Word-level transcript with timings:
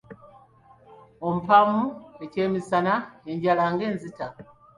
Ompaamu 1.27 1.83
eky'emisana, 2.25 2.93
enjala 3.31 3.63
ng'enzita? 3.73 4.27